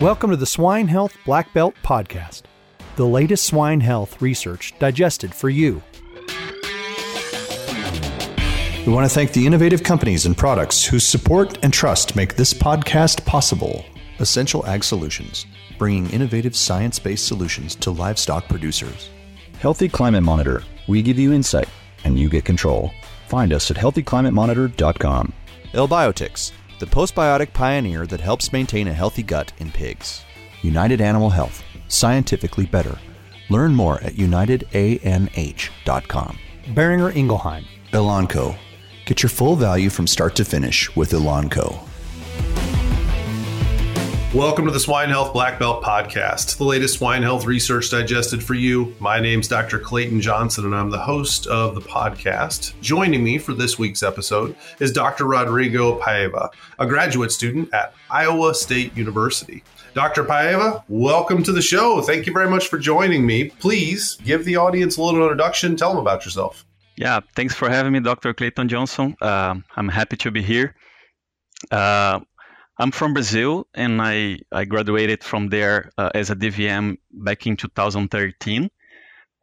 [0.00, 2.42] Welcome to the Swine Health Black Belt Podcast,
[2.96, 5.82] the latest swine health research digested for you.
[8.86, 12.52] We want to thank the innovative companies and products whose support and trust make this
[12.52, 13.86] podcast possible.
[14.18, 15.46] Essential Ag Solutions,
[15.78, 19.08] bringing innovative science based solutions to livestock producers.
[19.60, 20.62] Healthy Climate Monitor.
[20.88, 21.70] We give you insight
[22.04, 22.92] and you get control.
[23.28, 25.32] Find us at healthyclimatemonitor.com.
[25.72, 30.24] L-Biotics, the postbiotic pioneer that helps maintain a healthy gut in pigs.
[30.62, 32.98] United Animal Health, scientifically better.
[33.48, 36.38] Learn more at unitedanh.com.
[36.66, 37.64] Boehringer Ingelheim.
[37.92, 38.56] Elanco.
[39.04, 41.85] Get your full value from start to finish with Elanco.
[44.36, 48.52] Welcome to the Swine Health Black Belt Podcast, the latest swine health research digested for
[48.52, 48.94] you.
[49.00, 49.78] My name's Dr.
[49.78, 52.78] Clayton Johnson, and I'm the host of the podcast.
[52.82, 55.24] Joining me for this week's episode is Dr.
[55.24, 59.64] Rodrigo Paiva, a graduate student at Iowa State University.
[59.94, 60.22] Dr.
[60.22, 62.02] Paiva, welcome to the show.
[62.02, 63.44] Thank you very much for joining me.
[63.48, 65.76] Please give the audience a little introduction.
[65.76, 66.66] Tell them about yourself.
[66.98, 68.34] Yeah, thanks for having me, Dr.
[68.34, 69.16] Clayton Johnson.
[69.18, 70.76] Uh, I'm happy to be here.
[71.70, 72.20] Uh,
[72.78, 77.56] I'm from Brazil, and I, I graduated from there uh, as a DVM back in
[77.56, 78.70] 2013.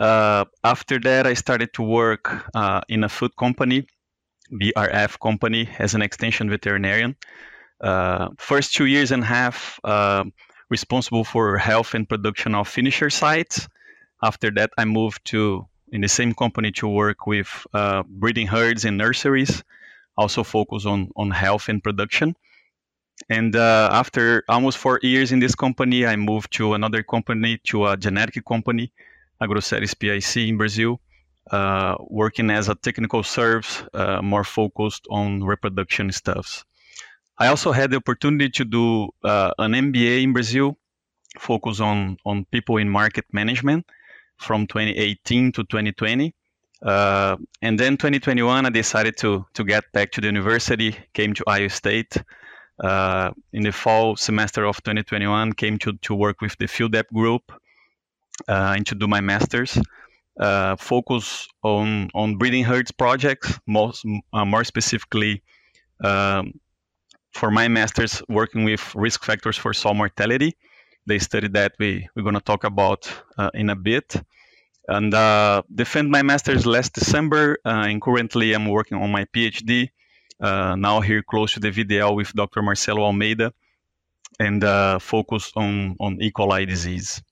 [0.00, 3.86] Uh, after that, I started to work uh, in a food company,
[4.50, 7.16] BRF company, as an extension veterinarian.
[7.82, 9.78] Uh, first two years and a half,
[10.70, 13.68] responsible for health and production of finisher sites.
[14.22, 18.84] After that, I moved to in the same company to work with uh, breeding herds
[18.84, 19.62] and nurseries,
[20.16, 22.34] also focus on, on health and production.
[23.28, 27.86] And uh, after almost four years in this company, I moved to another company, to
[27.86, 28.92] a genetic company,
[29.42, 31.00] Agroceres PIC in Brazil,
[31.50, 36.64] uh, working as a technical service, uh, more focused on reproduction stuffs.
[37.38, 40.76] I also had the opportunity to do uh, an MBA in Brazil,
[41.38, 43.86] focus on, on people in market management
[44.38, 46.34] from 2018 to 2020.
[46.82, 50.96] Uh, and then 2021, I decided to to get back to the university.
[51.12, 52.16] Came to Iowa State
[52.80, 55.52] uh, in the fall semester of 2021.
[55.54, 57.52] Came to to work with the FieldEpi group
[58.48, 59.78] uh, and to do my masters.
[60.38, 65.42] Uh, focus on on breeding herds projects, most uh, more specifically.
[66.04, 66.60] Um,
[67.32, 70.56] for my masters, working with risk factors for sow mortality,
[71.08, 74.14] they studied that we we're going to talk about uh, in a bit
[74.88, 79.88] and uh, defend my master's last december and currently i'm working on my phd
[80.40, 83.52] now here close to the vdl with dr marcelo almeida
[84.40, 86.30] and uh, focus on on e.
[86.30, 87.22] coli disease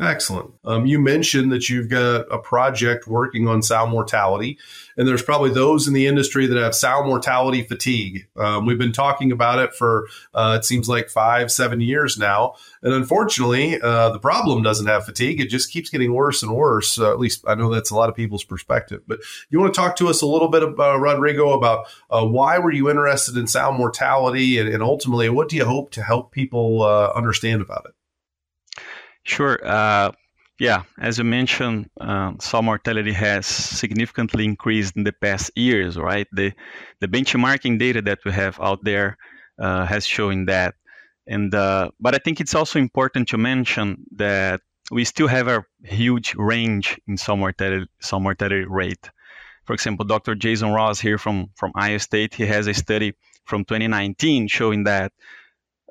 [0.00, 0.52] Excellent.
[0.64, 4.58] Um, you mentioned that you've got a project working on sow mortality,
[4.96, 8.26] and there's probably those in the industry that have sow mortality fatigue.
[8.36, 12.56] Um, we've been talking about it for uh, it seems like five, seven years now,
[12.82, 15.40] and unfortunately, uh, the problem doesn't have fatigue.
[15.40, 16.98] It just keeps getting worse and worse.
[16.98, 19.02] Uh, at least I know that's a lot of people's perspective.
[19.06, 22.58] But you want to talk to us a little bit about Rodrigo about uh, why
[22.58, 26.32] were you interested in sow mortality, and, and, ultimately, what do you hope to help
[26.32, 27.94] people uh, understand about it?
[29.24, 29.58] Sure.
[29.64, 30.12] Uh,
[30.60, 36.28] yeah, as you mentioned, uh, mortality has significantly increased in the past years, right?
[36.32, 36.52] The
[37.00, 39.16] the benchmarking data that we have out there
[39.58, 40.74] uh, has shown that.
[41.26, 44.60] And uh, but I think it's also important to mention that
[44.92, 49.10] we still have a huge range in sow mortality, mortality rate.
[49.64, 50.34] For example, Dr.
[50.34, 53.14] Jason Ross here from from Iowa State, he has a study
[53.44, 55.12] from 2019 showing that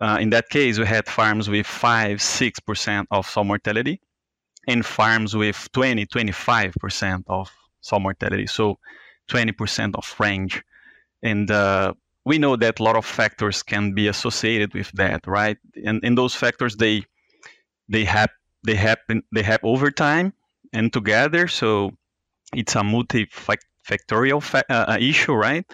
[0.01, 4.01] uh, in that case, we had farms with 5 6% of sow mortality
[4.67, 8.47] and farms with 20 25% of sow mortality.
[8.47, 8.79] So
[9.29, 10.63] 20% of range.
[11.21, 11.93] And uh,
[12.25, 15.57] we know that a lot of factors can be associated with that, right?
[15.85, 17.03] And, and those factors, they
[17.89, 18.29] they have
[18.65, 20.33] they happen they have over time
[20.71, 21.47] and together.
[21.47, 21.91] So
[22.55, 25.65] it's a multifactorial fa- uh, issue, right?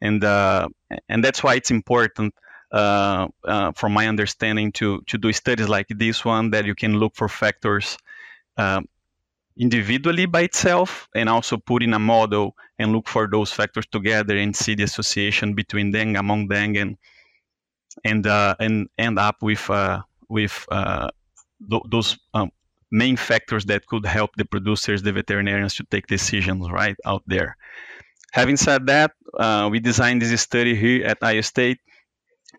[0.00, 0.68] And uh,
[1.08, 2.34] and that's why it's important
[2.72, 6.94] uh, uh, from my understanding, to to do studies like this one that you can
[6.94, 7.98] look for factors
[8.56, 8.88] um,
[9.56, 14.36] individually by itself, and also put in a model and look for those factors together
[14.36, 16.96] and see the association between them, among them, and
[18.04, 21.08] and uh, and end up with uh, with uh,
[21.70, 22.50] th- those um,
[22.90, 27.56] main factors that could help the producers, the veterinarians, to take decisions right out there.
[28.32, 31.80] Having said that, uh, we designed this study here at Iowa State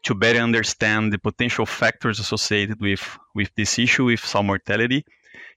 [0.03, 5.05] to better understand the potential factors associated with, with this issue with sow mortality.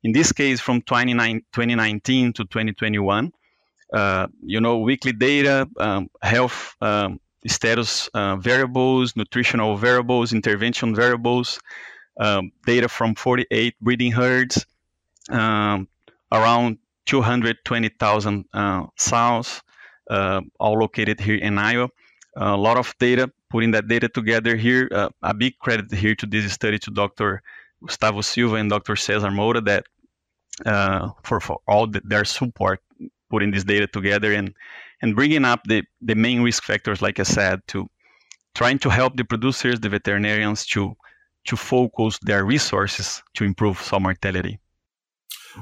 [0.02, 3.32] In this case, from 2019 to 2021,
[3.92, 11.60] uh, you know, weekly data, um, health um, status uh, variables, nutritional variables, intervention variables,
[12.18, 14.66] um, data from 48 breeding herds,
[15.30, 15.88] um,
[16.32, 19.62] around 220,000 uh, sows,
[20.10, 21.88] uh, all located here in Iowa.
[22.36, 24.88] A lot of data, putting that data together here.
[24.92, 27.42] Uh, a big credit here to this study to Dr.
[27.84, 28.96] Gustavo Silva and Dr.
[28.96, 29.84] Cesar Moura that
[30.64, 32.80] uh, for, for all the, their support
[33.30, 34.54] putting this data together and
[35.02, 37.86] and bringing up the, the main risk factors, like I said, to
[38.54, 40.96] trying to help the producers, the veterinarians to
[41.46, 44.58] to focus their resources to improve sow mortality.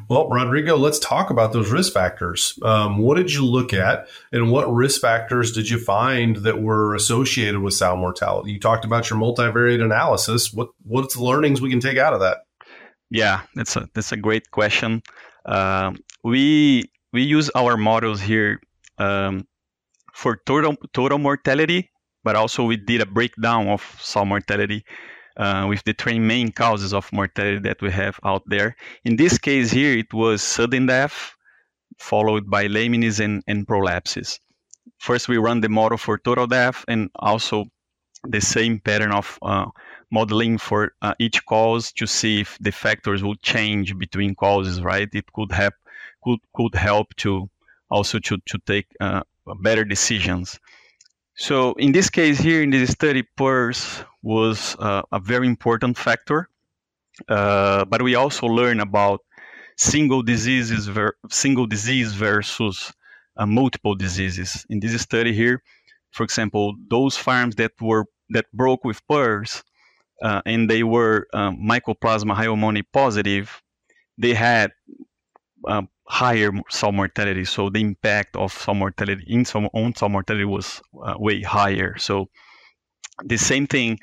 [0.08, 2.58] Well, Rodrigo, let's talk about those risk factors.
[2.62, 6.94] Um, what did you look at, and what risk factors did you find that were
[6.94, 8.52] associated with sow mortality?
[8.52, 10.52] You talked about your multivariate analysis.
[10.52, 12.38] What what's the learnings we can take out of that?
[13.11, 15.02] Yeah, that's a that's a great question.
[15.46, 18.61] Um, we we use our models here
[18.99, 19.47] um,
[20.12, 21.90] for total total mortality,
[22.25, 24.85] but also we did a breakdown of sow mortality
[25.36, 28.76] uh, with the three main causes of mortality that we have out there.
[29.04, 31.34] In this case here, it was sudden death,
[31.98, 34.38] followed by lameness and, and prolapses.
[34.98, 37.66] First, we run the model for total death and also
[38.26, 39.66] the same pattern of uh,
[40.10, 45.08] modeling for uh, each cause to see if the factors will change between causes, right?
[45.12, 45.75] It could help
[46.22, 47.50] could could help to
[47.90, 49.22] also to to take uh,
[49.60, 50.58] better decisions.
[51.36, 56.48] So in this case here in this study, PRRS was uh, a very important factor,
[57.28, 59.20] uh, but we also learn about
[59.76, 62.92] single diseases, ver- single disease versus
[63.36, 64.64] uh, multiple diseases.
[64.70, 65.60] In this study here,
[66.12, 69.62] for example, those farms that were that broke with PRRS
[70.22, 73.60] uh, and they were um, mycoplasma hyomone positive,
[74.16, 74.70] they had
[75.66, 77.44] um, higher sow mortality.
[77.44, 81.96] So the impact of sow mortality in some on sow mortality was uh, way higher.
[81.98, 82.28] So
[83.24, 83.98] the same thing,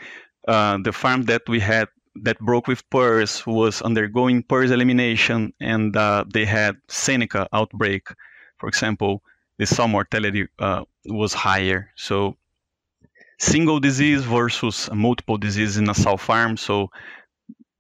[0.48, 1.88] uh, the farm that we had
[2.24, 8.08] that broke with PRRS was undergoing PRRS elimination, and uh, they had Seneca outbreak.
[8.58, 9.22] For example,
[9.58, 11.92] the sow mortality uh, was higher.
[11.96, 12.38] So
[13.40, 16.58] single disease versus multiple disease in a sow farm.
[16.58, 16.90] So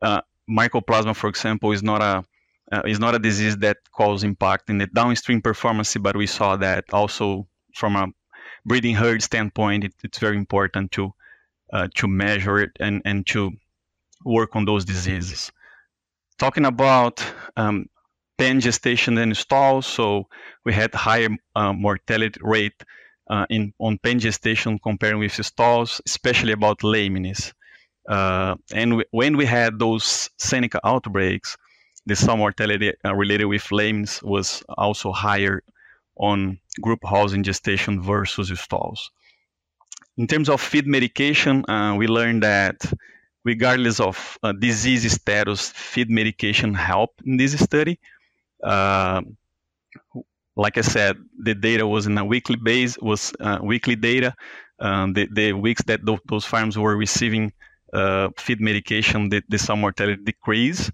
[0.01, 2.23] uh, mycoplasma, for example, is not a
[2.71, 6.55] uh, is not a disease that causes impact in the downstream performance, but we saw
[6.55, 8.07] that also from a
[8.65, 11.13] breeding herd standpoint, it, it's very important to
[11.73, 13.51] uh, to measure it and, and to
[14.25, 15.51] work on those diseases.
[16.37, 17.23] Talking about
[17.55, 17.85] um,
[18.37, 20.27] pen gestation and stalls, so
[20.65, 22.83] we had higher uh, mortality rate
[23.29, 27.53] uh, in on pen gestation comparing with stalls, especially about lameness.
[28.09, 31.55] Uh, and when we had those Seneca outbreaks,
[32.05, 35.63] the sow mortality uh, related with lambs was also higher
[36.17, 39.11] on group housing gestation versus stalls.
[40.17, 42.75] In terms of feed medication, uh, we learned that
[43.43, 47.99] regardless of uh, disease status, feed medication helped in this study.
[48.63, 49.21] Uh,
[50.55, 54.35] like I said, the data was in a weekly base, was uh, weekly data.
[54.79, 57.53] Um, the, the weeks that th- those farms were receiving
[57.93, 60.91] uh, feed medication, the, the sow mortality decreased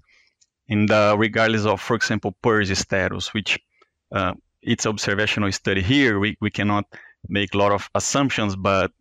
[0.70, 3.60] in the regardless of, for example, PRRS status, which
[4.14, 6.20] uh, it's observational study here.
[6.20, 6.86] We, we cannot
[7.30, 8.92] make a lot of assumptions, but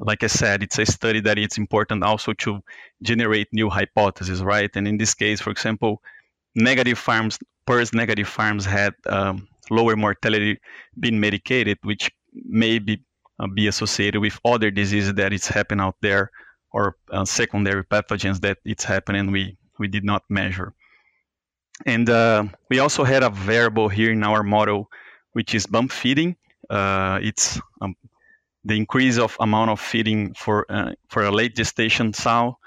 [0.00, 2.60] like I said, it's a study that it's important also to
[3.02, 4.70] generate new hypotheses, right?
[4.74, 6.02] And in this case, for example,
[6.54, 7.38] negative farms,
[7.68, 10.58] PRRS negative farms had um, lower mortality
[10.98, 13.02] being medicated, which may be,
[13.40, 16.30] uh, be associated with other diseases that it's happening out there
[16.72, 19.30] or uh, secondary pathogens that it's happening.
[19.30, 20.72] We we did not measure.
[21.84, 24.88] And uh, we also had a variable here in our model,
[25.32, 26.36] which is bump feeding.
[26.70, 27.94] Uh, it's um,
[28.64, 32.58] the increase of amount of feeding for uh, for a late gestation sow.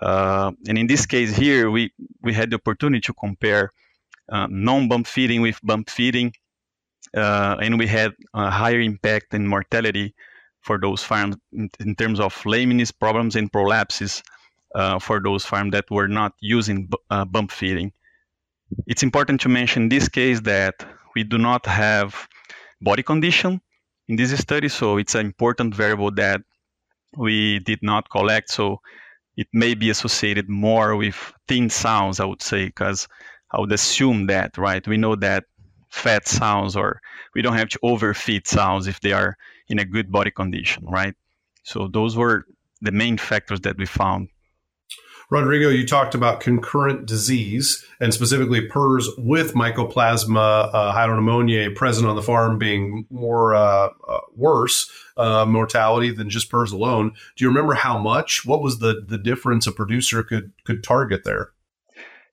[0.00, 1.92] Uh, and in this case here, we,
[2.22, 3.72] we had the opportunity to compare
[4.32, 6.32] uh, non-bump feeding with bump feeding,
[7.16, 10.12] uh, and we had a higher impact in mortality
[10.60, 14.22] for those farms in, in terms of lameness problems and prolapses
[14.74, 17.92] uh, for those farms that were not using uh, bump feeding.
[18.86, 22.28] It's important to mention in this case that we do not have
[22.80, 23.60] body condition
[24.08, 26.40] in this study, so it's an important variable that
[27.16, 28.50] we did not collect.
[28.50, 28.80] So
[29.36, 33.08] it may be associated more with thin sows, I would say, because
[33.50, 34.86] I would assume that, right?
[34.86, 35.44] We know that
[35.90, 37.00] fat sows or
[37.34, 39.36] we don't have to overfeed sows if they are
[39.68, 41.14] in a good body condition, right?
[41.62, 42.44] So those were
[42.80, 44.28] the main factors that we found
[45.32, 52.16] Rodrigo, you talked about concurrent disease and specifically PRRS with Mycoplasma uh, hyopneumoniae present on
[52.16, 57.12] the farm being more uh, uh, worse uh, mortality than just PRRS alone.
[57.34, 58.44] Do you remember how much?
[58.44, 61.52] What was the the difference a producer could could target there?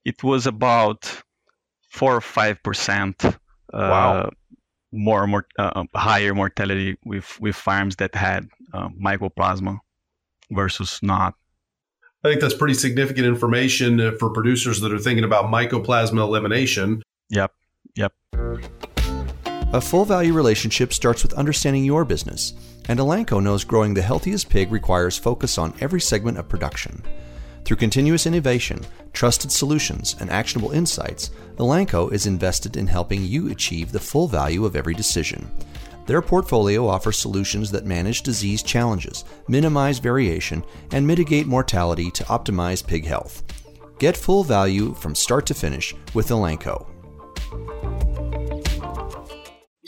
[0.04, 1.24] It was about
[1.90, 3.24] four or five percent.
[3.24, 3.32] Uh,
[3.72, 4.32] wow.
[4.92, 9.80] More, more uh, higher mortality with with farms that had mycoplasma
[10.52, 11.36] versus not.
[12.22, 17.02] I think that's pretty significant information uh, for producers that are thinking about mycoplasma elimination.
[17.30, 17.54] Yep.
[17.96, 18.14] Yep.
[19.72, 22.56] A full value relationship starts with understanding your business,
[22.90, 27.02] and Elanco knows growing the healthiest pig requires focus on every segment of production.
[27.64, 28.82] Through continuous innovation,
[29.14, 34.66] trusted solutions, and actionable insights, Elanco is invested in helping you achieve the full value
[34.66, 35.50] of every decision.
[36.10, 42.84] Their portfolio offers solutions that manage disease challenges, minimize variation, and mitigate mortality to optimize
[42.84, 43.44] pig health.
[44.00, 46.89] Get full value from start to finish with Elanco.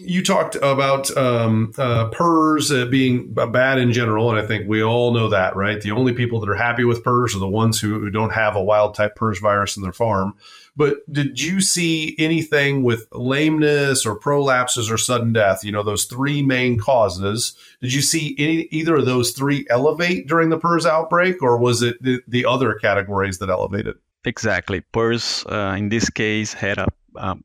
[0.03, 4.83] You talked about um, uh, PRRS uh, being bad in general, and I think we
[4.83, 5.79] all know that, right?
[5.79, 8.55] The only people that are happy with PRRS are the ones who, who don't have
[8.55, 10.35] a wild type PRRS virus in their farm.
[10.75, 15.63] But did you see anything with lameness or prolapses or sudden death?
[15.63, 17.53] You know, those three main causes.
[17.81, 21.81] Did you see any, either of those three elevate during the PRRS outbreak, or was
[21.81, 23.97] it the, the other categories that elevated?
[24.25, 24.81] Exactly.
[24.93, 27.43] PRRS, uh, in this case, had a um,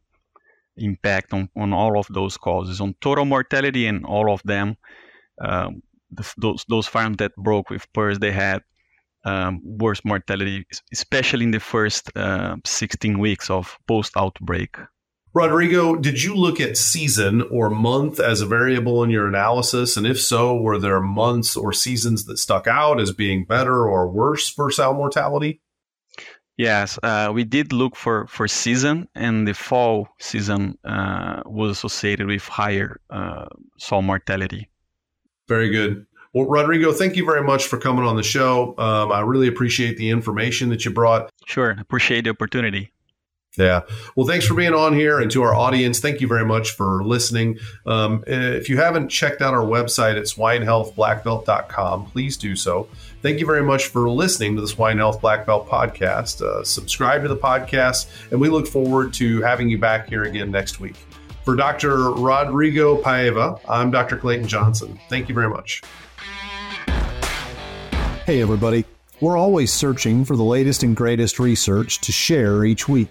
[0.77, 4.77] impact on, on all of those causes, on total mortality and all of them.
[5.41, 8.63] Um, the, those those farms that broke with PRRS, they had
[9.25, 14.77] um, worse mortality, especially in the first uh, 16 weeks of post outbreak.
[15.35, 19.99] Rodrigo, did you look at season or month as a variable in your analysis?
[19.99, 24.09] And if so, were there months or seasons that stuck out as being better or
[24.09, 25.61] worse for sow mortality?
[26.57, 32.27] Yes, uh, we did look for, for season, and the fall season uh, was associated
[32.27, 33.47] with higher uh,
[33.77, 34.69] sow mortality.
[35.49, 36.07] Very good.
[36.33, 38.75] Well, Rodrigo, thank you very much for coming on the show.
[38.79, 41.31] Um, I really appreciate the information that you brought.
[41.47, 41.77] Sure.
[41.79, 42.91] Appreciate the opportunity.
[43.57, 43.83] Yeah.
[44.15, 45.19] Well, thanks for being on here.
[45.19, 47.59] And to our audience, thank you very much for listening.
[47.87, 52.89] Um, if you haven't checked out our website at swinehealthblackbelt.com, please do so.
[53.23, 56.43] Thank you very much for listening to the Swine Health Black Belt podcast.
[56.43, 60.51] Uh, subscribe to the podcast, and we look forward to having you back here again
[60.51, 60.97] next week.
[61.45, 62.13] For Dr.
[62.13, 64.17] Rodrigo Paiva, I'm Dr.
[64.17, 64.99] Clayton Johnson.
[65.09, 65.83] Thank you very much.
[68.27, 68.85] Hey, everybody.
[69.21, 73.09] We're always searching for the latest and greatest research to share each week.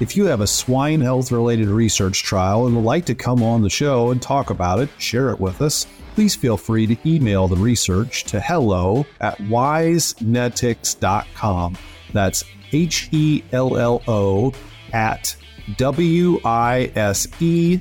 [0.00, 3.62] If you have a swine health related research trial and would like to come on
[3.62, 7.46] the show and talk about it, share it with us, please feel free to email
[7.46, 11.78] the research to hello at wisenetix.com.
[12.12, 14.52] That's H E L L O
[14.92, 15.36] at
[15.76, 17.80] W I S E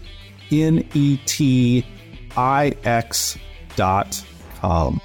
[0.52, 1.84] N E T
[2.38, 3.40] I X
[3.76, 4.24] dot
[4.60, 5.02] com.